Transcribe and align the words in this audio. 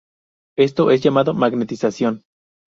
Esto 0.57 0.89
es 0.89 1.03
llamado 1.03 1.35
magnetización. 1.35 2.23